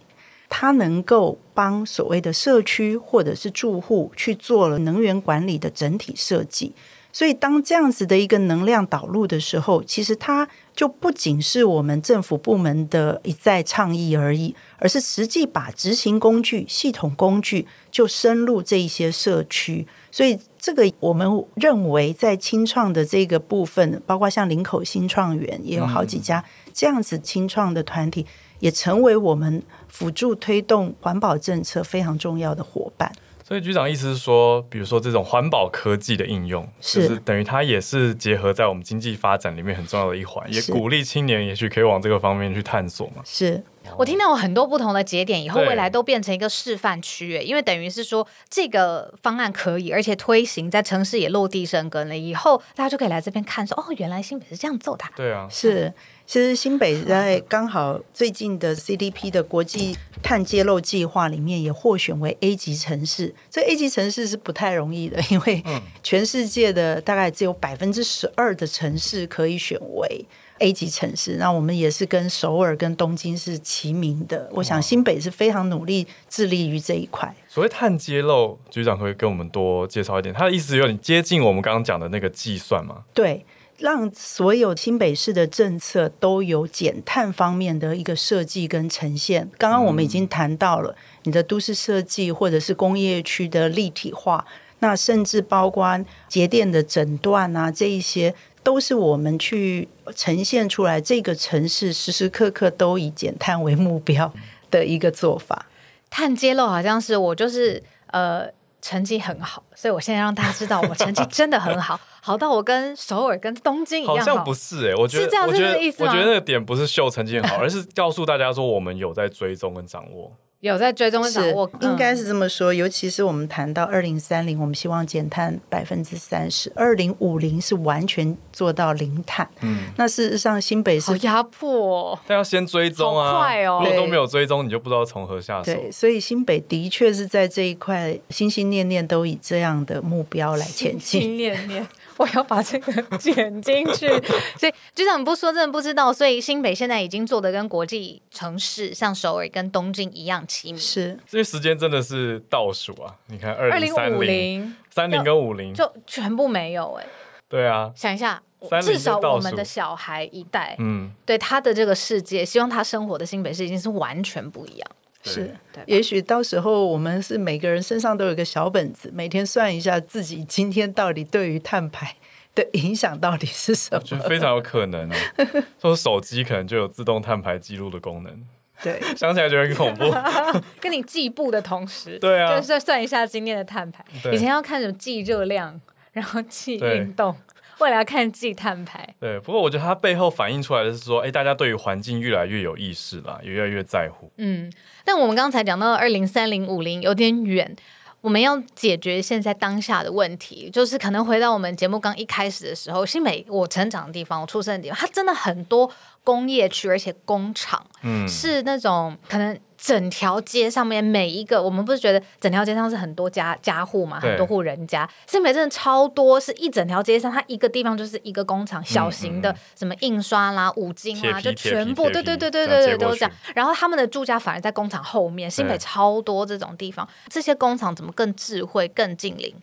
[0.49, 6.75] 它能够帮所谓的社区或者是住户去做了能源管理的整体设计。
[7.13, 19.87] 所以，当这样子的一个能量导入的时候，其实它就不仅是我们政府部门的一再倡议而已，而是实际把执行工具、系统工具就深入这一些社区。
[20.13, 28.25] 所以，这个我们认为在青创的这个部分，包括像林口新创园也有好几家这样子青创的团体，
[28.61, 33.13] 也成为我们辅助推动环保政策非常重要的伙伴。
[33.51, 43.23] 所以局长意思是说，比如说这种环保科技的应用，是就是等于它也是结合在我们经济发展里面很重要的一环，也鼓励青年也许可以往这个方面去探索嘛。
[43.25, 43.61] 是。
[43.97, 55.05] 我听到有很多不同的节点，以后未来都变成一个示范区，因为等于是说这个方案可以，而且推行在城市也落地生根了，以后大家就可以来这边看说，说哦，原来新北是这样做的。
[55.17, 55.93] 对啊，是，
[56.27, 63.35] 其实新北在 刚好最近的 CDP 的国际碳揭露计划里面也获选为 A 级城市。
[63.51, 65.65] 这 A 级城市是不太容易的，因为
[66.03, 70.27] 全世界的大概只有百分之十二的城市可以选为。
[70.61, 74.49] A 级城市，那我们也是跟首尔、跟东京是齐名的。
[74.53, 77.35] 我想新北是非常努力致力于这一块。
[77.49, 80.35] 所谓碳揭露，局长可以跟我们多介绍一点。
[80.35, 83.05] 他的意思有点接近我们刚刚讲的那个计算吗？
[83.15, 83.45] 对，
[83.79, 89.51] 让所有新北市的政策都有减碳方面的一个设计跟呈现。
[89.57, 94.45] 刚刚我们已经谈到了你的都市设计或者是工业区的立体化，
[94.81, 98.35] 那甚至包括节电的诊断啊，这一些。
[98.63, 104.33] 都是我们去呈现出来，这个城市时时刻刻都以减碳为目标
[104.71, 105.67] 的一个做法。
[106.11, 108.47] 碳揭露好像是我就是呃
[108.83, 114.23] 成绩很好，所以我现在让大家知道我成绩真的很好， 好到我跟首尔跟东京一样好。
[114.23, 120.33] 好像不是哎、欸，我觉得是这样，我觉得我觉得那个点不是秀成绩很好， 而是告诉大家说我们有在追踪跟掌握。
[120.61, 122.73] 有在追踪掌握，应该是这么说。
[122.73, 129.49] 尤其是我们谈到二零三零，我们希望减碳百分之三十；二零五零是完全做到零碳。
[129.63, 133.81] 嗯，那事实上新北是压迫，哦但要先追踪啊，快哦！
[133.83, 135.73] 如果都没有追踪，你就不知道从何下手。
[135.73, 141.01] 对，所以新北的确是在这一块心心念念都以这样的目标来前进。
[141.01, 141.87] 心心念念。
[142.21, 144.07] 我要把这个剪进去，
[144.61, 146.13] 所以局长不说真的不知道。
[146.13, 150.79] 所以新北现在已经做的跟国际城市，像首尔跟东京一样齐名。
[150.79, 153.17] 是，因为时间真的是倒数啊！
[153.29, 157.09] 你看，二零五零、三零跟五零就全部没有哎、欸。
[157.49, 158.43] 对啊，想一下，
[158.83, 164.91] 至少我们的小孩一代，嗯，对他的这个世界，希望他生活的新北市已经是完全不一样。
[165.23, 165.55] 是，
[165.87, 172.17] 也许到时候我们是每个人身上都有个小本子，每天算一下自己今天到底对于碳排
[172.55, 173.99] 的影响到底是什么。
[174.01, 175.17] 我觉得非常有可能啊，
[175.81, 178.45] 说手机可能就有自动碳排记录的功能。
[178.83, 180.11] 对，想起来觉得很恐怖。
[180.81, 184.03] 跟你计步的同时，对啊，就是算一下今天的碳排。
[184.33, 185.79] 以前要看什么计热量，
[186.13, 187.37] 然后计运动。
[187.81, 189.41] 未来要看计碳排，对。
[189.41, 194.31] 不过我觉得它背后反映出来的是说，哎，大家对于环境越来越有意识了，也越来越在乎。
[194.37, 194.71] 嗯，
[195.05, 197.75] 但我们刚才讲到二零三零五零有点远，
[198.21, 205.91] 我们要解决现在当下的问题，就是可能回到我们节目刚一开始的时候，新北我成长的地方，我出生的地方，它真的很多
[206.23, 209.59] 工业区，而且工厂，嗯，是那种可能。
[209.81, 223.31] 整条街上面每一个，我们不是觉得整条街上是很多家家户嘛，很多户人家，新北真的超多，是一整条街上，它一个地方就是一个工厂，小型的，什么印刷啦、五金啦，就全部，对对对对对对，都这样。
[223.55, 229.55] 然后他们的住家反而在工厂后面，新北超多这种地方，这些工厂怎么更智慧、更近邻？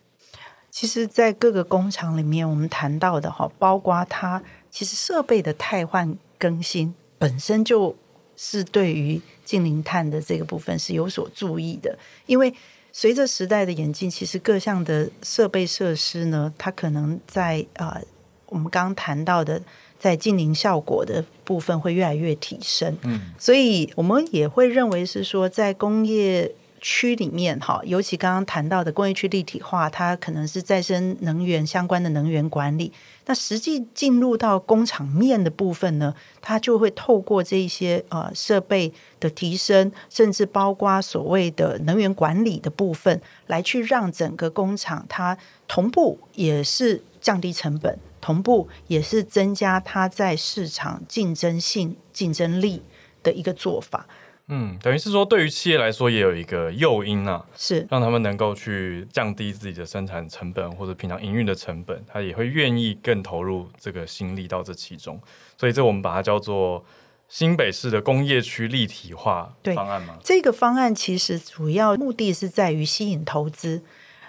[0.71, 7.95] 其实，在各个工厂里面，我们谈到的哈，包括它其实设备的汰换更新本身就
[8.35, 12.53] 是对于净零碳的这个部分是有所注意的，因为
[12.91, 18.01] 随着时代的演进，其实各项的设备设施呢，它可能在呃，
[18.47, 19.63] 我们刚刚谈到的
[19.97, 26.51] 在近零效果的部分会越来越提升，嗯，所以我们也会认为是说在工业。
[26.79, 32.91] 区里面哈，尤其刚刚谈到的工业区立体化，它可能是再生能源相关的能源管理。
[33.25, 52.81] 那实际进入到工厂面的部分呢，它就会透过这些呃设备的提升，甚至包括所谓的能源管理的部分，来去让整个工厂它同步也是降低成本，同步也是增加它在市场竞争性、竞争力
[53.21, 54.07] 的一个做法。
[54.49, 65.19] 嗯，等于是说，对于企业来说，也有一个诱因啊，是让他们能够去降低自己的生产成本或者平常营运的成本，他也会愿意更投入这个心力到这其中。
[65.57, 66.85] 所以，这我们把它叫做
[67.27, 70.15] 新北市的工业区立体化方案吗？
[70.23, 73.81] 这个方案其实主要目的是在于吸引投资。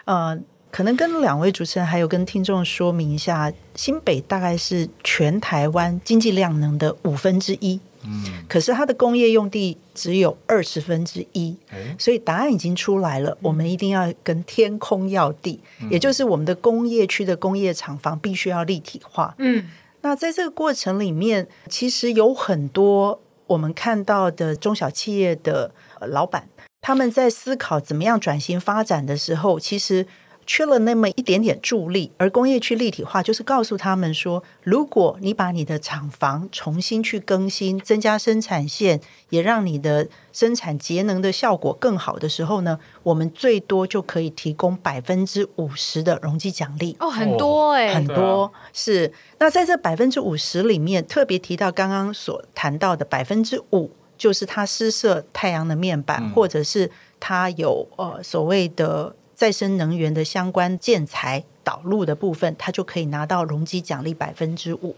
[0.04, 0.36] 呃，
[0.72, 7.78] 可能跟两位主持人还有跟听众说明一下，新北大概是全台湾经济量能的五分之一。
[8.04, 11.56] 嗯，可是它的工业用地只有二十分之一，
[11.98, 13.36] 所以答案已经出来了。
[13.42, 19.34] 我们一定要跟天空要地，也就是我们的工业区的工业厂房必须要立体化。
[19.38, 19.64] 嗯，
[20.02, 26.48] 那在这个过程里面，其实有很多我们看到的中小企业的老板，
[26.80, 30.06] 他们在思考怎么样转型发展的时候，其实。
[30.48, 49.12] 缺了那么一点点助力，而工业区立体化就是告诉他们说，如果你把你的厂房重新去更新，增加生产线，也让你的生产节能的效果更好的时候呢，我们最多就可以提供百分之五十的容积奖励哦，很多哎、欸，很多是。
[49.38, 56.90] 那在这百分之五十里面，特别提到刚刚所谈到的百分之五，就是它施设太阳能面板，嗯、或者是
[57.20, 59.14] 它有呃所谓的。
[59.38, 64.96] 再生能源的相关建材导入的部分，它就可以拿到容积奖励百分之五。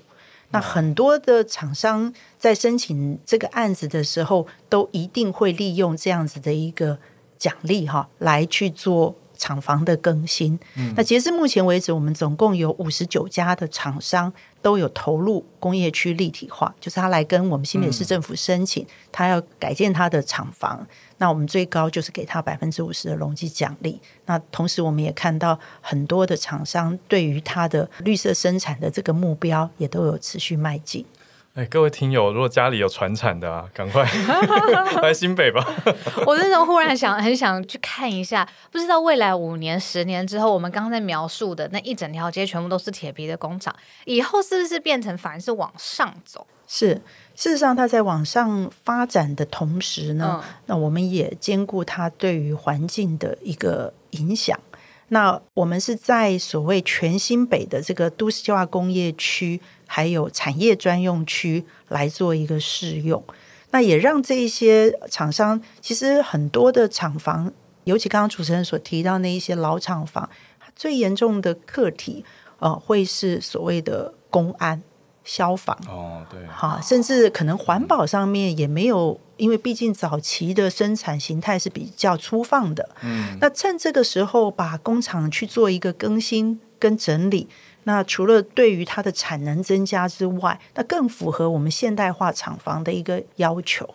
[0.48, 6.96] 那很多的厂商在申请这个案子的时候，都一定会利用这样子的一个
[7.38, 10.58] 奖励哈，来去做厂房的更新。
[10.76, 10.94] 嗯。
[10.96, 14.32] 那截至目前为止，我们总共有五十九家的厂商。
[14.62, 20.86] 都有投入工业区立体化，就是他来跟我们新北市政府申请，他要改建他的厂房，
[21.20, 24.00] 那我们最高就是给他百分之五十的容积奖励。
[24.24, 31.04] 那同时，我们也看到很多的厂商对于它的绿色生产的这个目标，也都有持续迈进。
[31.54, 34.02] 哎，各位听友，如果家里有传产的啊，赶快
[35.02, 35.62] 来新北吧！
[36.24, 46.46] 我真的忽然想很想去看一下，不知道未来五年、十年之后，我们刚刚在描述的那一整条街全部都是铁皮的工厂，以后是不是变成反而是往上走？
[46.68, 47.02] 是，
[47.40, 54.60] 事实上，它在往上发展的同时呢，嗯、那我们也兼顾它对于环境的一个影响。
[55.08, 63.24] 那我们是在所谓全新北的这个都市计划工业区，还有产业专用区来做一个试用，
[63.70, 67.50] 那也让这一些厂商，其实很多的厂房，
[67.84, 70.28] 尤其刚刚主持人所提到那一些老厂房，
[70.76, 72.22] 最严重的课题，
[72.58, 74.82] 呃，会是所谓的公安。
[75.30, 82.88] 消防哦，对，好，甚至可能环保上面也没有，因为毕竟早期的生产形态是比较粗放的。
[83.04, 87.48] 嗯，那趁这个时候把工厂去做一个更新跟整理，
[87.84, 93.88] 那除了对于它的产能增加之外，那更符合我们现代化厂房的一个要求。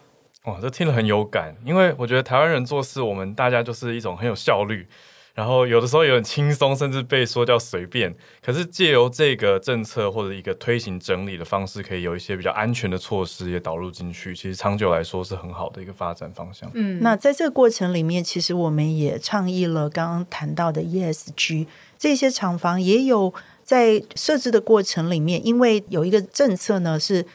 [0.46, 4.88] 哇，这听了很有感，因为我觉得台湾人做事，我们大家就是一种很有效率。
[5.36, 8.16] 然后有的时候有点轻松，甚至被说叫随便。
[8.42, 14.34] 可是借由这个政策或者一个推行整理的方式，可以有一些比较安全的措施也导入进去。
[14.34, 16.72] 其实长久来说是很好的一个发展方向。
[16.74, 21.68] 嗯，那在这个过程里面，其实我们也倡议了刚刚谈到的 ESG，
[22.00, 27.26] 这些厂房也有在设置的过程里面，因为有一个政策呢是。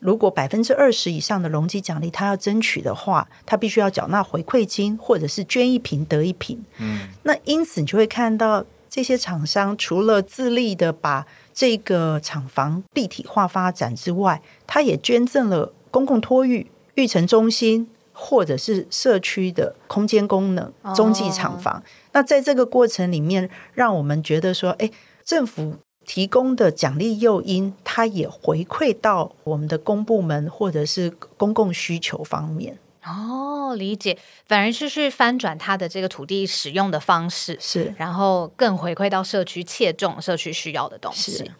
[0.00, 6.64] 如果百分之二十以上的容积奖励，他要争取的话，他必须要缴纳回馈金，或者是捐一瓶得一瓶。
[6.78, 21.74] 嗯，那因此你就会看到这些厂商除了自立的把这个厂房立体化发展之外，他也捐赠了公共托育、育成中心，或者是社区的空间功能中继厂房。
[21.74, 21.82] 哦。
[22.12, 24.90] 那在这个过程里面，让我们觉得说，哎，
[25.24, 25.76] 政府。
[26.08, 32.78] 提供的奖励诱因，它也回馈到我们的公部门或者是公共需求方面。
[33.04, 41.50] 哦，理解，反而是去翻转它的这个土地使用的方式，是，然后更回馈到社区，切中社区需要的东西。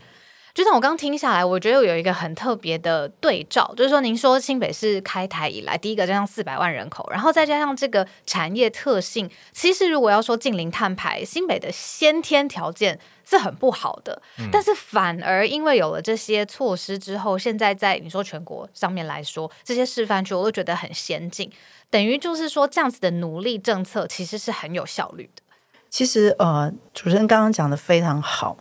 [0.63, 0.69] 是。
[0.69, 21.51] 就像我刚听下来，我觉得有一个很特别的对照，就是说，您说新北市开台以来第一个加上四百万人口，然后再加上这个产业特性，其实如果要说近零碳排，新北的先天条件是很不好的，嗯、但是反而因为有了这些措施之后，现在在你说全国上面来说，这些示范区我都觉得很先进，
[21.89, 25.43] 等于就是说这样子的努力政策其实是很有效率的。
[25.89, 28.59] 其实呃，主持人刚刚讲的非常好。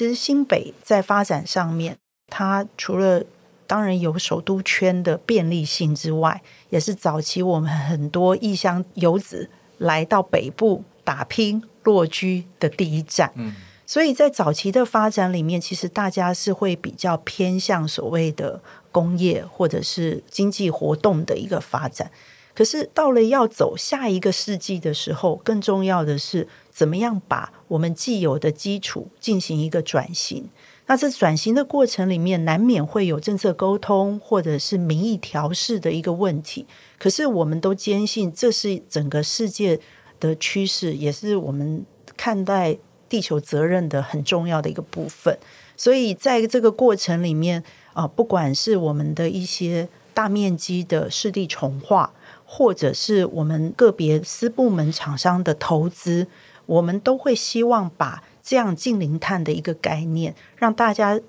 [0.00, 1.94] 其实新北在发展上面，
[2.28, 3.22] 它除了
[3.66, 6.40] 当然有首都圈的便利性之外，
[6.70, 13.30] 也是早期我们很多异乡游子来到北部打拼落居的第一站。
[13.34, 22.10] 嗯，所以在早期的发展里面，其实大家是会比较偏向所谓的工业或者是经济活动的一个发展。
[22.54, 30.48] 可是到了要走下一个世纪的时候，更重要的是怎么样把我们既有的基础进行一个转型。
[30.86, 36.66] 那这转型的过程里面，难免会有政策沟通或者是民意调适的一个问题。
[36.98, 39.78] 可是我们都坚信，这是整个世界
[40.18, 41.86] 的趋势，也是我们
[42.16, 42.76] 看待
[43.08, 45.38] 地球责任的很重要的一个部分。
[45.76, 52.12] 所以在这个过程里面啊，不管是我们的一些大面积的湿地重化。
[52.52, 56.26] 或者是我们个别私部门厂商的投资，
[56.66, 61.20] 我们都会希望把这样近零碳的一个概念，让大家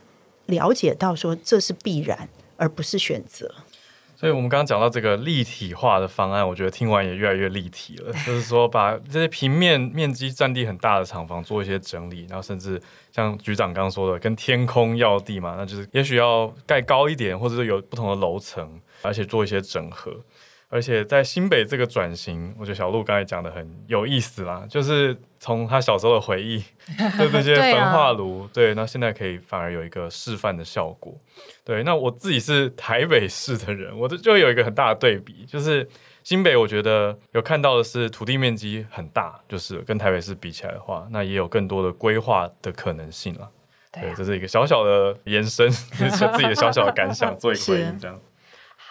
[0.48, 3.54] 了解到说这是必然，而不是选择。
[4.18, 8.12] 所以，我们刚刚讲到这个立体化的方案，我觉得听完也越来越立体了。
[8.26, 20.16] 就是说，把这些平面面积占地很大的厂房做一些整理，然后甚至像局长刚刚说的，跟天空要地嘛，那就是也许要盖高一点，或者是有不同的楼层，而且做一些整合。
[20.72, 26.64] 而且在新北这个转型，我觉得小鹿刚才讲的很有意思啦，就是从他小时候的回忆，
[27.18, 31.14] 对这些焚化炉，对，那现在可以反而有一个示范的效果。
[31.66, 35.86] 对，那我自己是台北市的人，我就就有一个很大的对比，就是
[36.24, 43.50] 新北，我觉得有看到的是土地面积很大，就是跟台北市比起来的话，那也有更多的规划的可能性了。
[43.92, 48.18] 对，这是一个小小的延伸，就 是自己的小小的感想，做一个回应这样。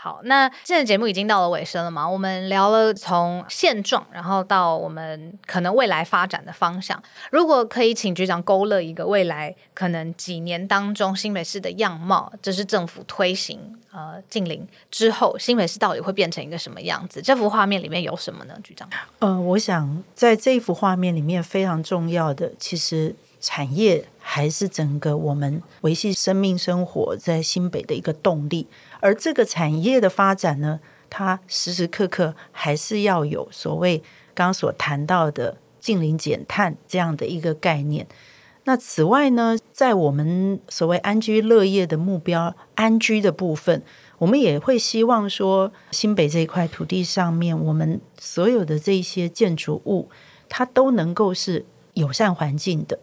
[0.03, 2.09] 好，那现在节目已经到了尾声了嘛？
[2.09, 7.03] 我们聊了从现状，然后到我们可能未来发展的方向。
[7.31, 13.61] 如果可以，请局长勾勒一个未来可能几年当中新北市的样貌，这是政府推行
[13.93, 17.21] 呃净零之后，新北市到底会变成一个什么样子？
[17.21, 18.55] 这幅画面里面有什么呢？
[18.65, 18.89] 局长？
[19.19, 28.67] 呃，我想在这一幅画面里面非常重要的，其实产业还是整个我们维系生命生活在新北的一个动力。
[29.01, 33.99] 而这个产业的发展呢，它时时刻刻还是要有所谓
[34.35, 38.07] 刚刚所谈到的近零减碳这样的一个概念。
[38.65, 43.83] 那此外呢，在我们所谓安居乐业的目标，安居的部分，
[44.19, 50.11] 我们也会希望说，新北这一块土地上面，我们所有的这些建筑物，
[50.49, 52.99] 它都能够是友善环境的。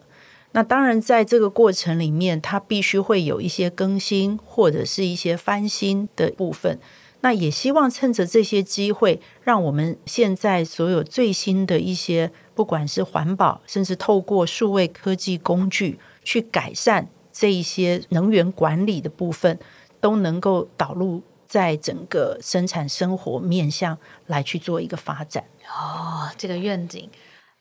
[0.52, 6.78] 那当然，在这个过程里面，它必须会有一些更新或者是一些翻新的部分。
[7.20, 19.58] 那也希望趁着这些机会，让我们现在所有最新的一些，不管是环保，甚至透过数位科技工具去改善这一些能源管理的部分，
[20.00, 25.44] 都能够导入在整个生产生活面向来去做一个发展。
[25.66, 27.10] 哦，这个愿景。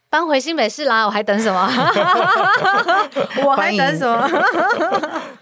[0.09, 1.05] 搬回新北市啦！
[1.05, 1.67] 我还等什么？
[3.45, 4.25] 我还等什么？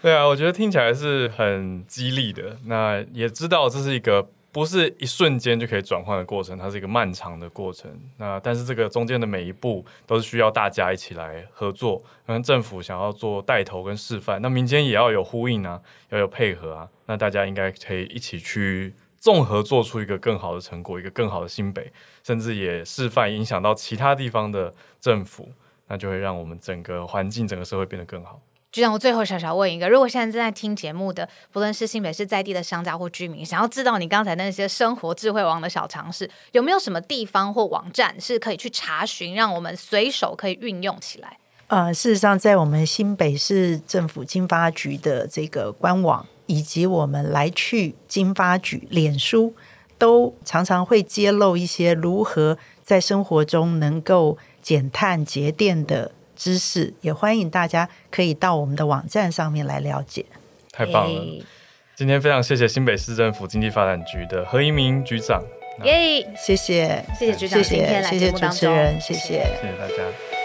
[0.02, 2.56] 对啊，我觉得听起来是很激励的。
[2.64, 7.88] 那也知道这是一个不是一瞬间就可以转换的过程，它是一个漫长的过程。
[8.16, 12.02] 那但是这个中间的每一步都是需要大家一起来合作。
[12.26, 16.88] 可能政府想要做带头跟示范，那民间也要有呼应啊，要有配合啊。
[17.06, 18.94] 那大家应该可以一起去。
[19.26, 25.48] 综合做出一个更好的成果，一个更好的新北，甚至也示范影响到其他地方的政府，
[25.88, 28.40] 那就会让我们整个环境、整个社会变得更好。
[28.70, 41.36] 局长，我最后小小问一个：如果现在正在听节目的，不论是新北市在地的商家或居民，想要知道你刚才那些生活智慧王的小常识，有没有什么地方或网站是可以去查询，让我们随手可以运用起来？
[41.66, 46.24] 呃，事实上，在我们新北市政府经发局的这个官网。
[46.46, 49.54] 以及我们来去经发局脸书，
[49.98, 60.26] 都常常会揭露一些如何在生活中能够减碳节电的知识，也欢迎大家可以到我们的网站上面来了解。
[60.72, 61.44] 太棒了！
[61.96, 65.42] 今天非常谢谢新北市政府经济发展局的何一明局长，
[65.84, 66.30] 耶！
[66.36, 69.20] 谢谢，谢谢局长今天来节目当中，谢谢主持人，谢谢，
[69.62, 70.35] 谢谢大家。